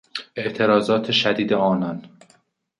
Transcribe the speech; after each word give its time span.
اعتراضات 0.35 1.11
شدید 1.11 1.53
آنان 1.53 2.03